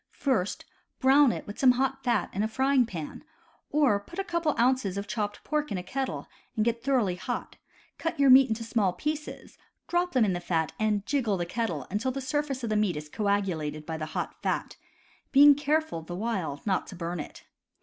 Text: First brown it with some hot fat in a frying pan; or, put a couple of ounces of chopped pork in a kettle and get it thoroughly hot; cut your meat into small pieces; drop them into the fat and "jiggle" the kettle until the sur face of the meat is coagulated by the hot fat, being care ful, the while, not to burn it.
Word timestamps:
First 0.17 0.65
brown 0.99 1.31
it 1.31 1.45
with 1.45 1.59
some 1.59 1.73
hot 1.73 2.03
fat 2.03 2.31
in 2.33 2.41
a 2.41 2.47
frying 2.47 2.87
pan; 2.87 3.23
or, 3.69 3.99
put 3.99 4.17
a 4.17 4.23
couple 4.23 4.51
of 4.51 4.59
ounces 4.59 4.97
of 4.97 5.05
chopped 5.05 5.43
pork 5.43 5.71
in 5.71 5.77
a 5.77 5.83
kettle 5.83 6.25
and 6.55 6.65
get 6.65 6.77
it 6.77 6.83
thoroughly 6.83 7.17
hot; 7.17 7.57
cut 7.99 8.19
your 8.19 8.31
meat 8.31 8.49
into 8.49 8.63
small 8.63 8.93
pieces; 8.93 9.59
drop 9.87 10.13
them 10.13 10.25
into 10.25 10.33
the 10.33 10.39
fat 10.39 10.71
and 10.79 11.05
"jiggle" 11.05 11.37
the 11.37 11.45
kettle 11.45 11.85
until 11.91 12.11
the 12.11 12.19
sur 12.19 12.41
face 12.41 12.63
of 12.63 12.71
the 12.71 12.75
meat 12.75 12.97
is 12.97 13.09
coagulated 13.09 13.85
by 13.85 13.95
the 13.95 14.07
hot 14.17 14.41
fat, 14.41 14.75
being 15.31 15.53
care 15.53 15.81
ful, 15.81 16.01
the 16.01 16.15
while, 16.15 16.59
not 16.65 16.87
to 16.87 16.95
burn 16.95 17.19
it. 17.19 17.43